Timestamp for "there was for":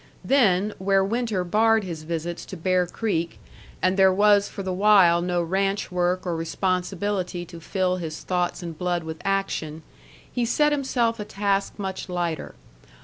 3.97-4.63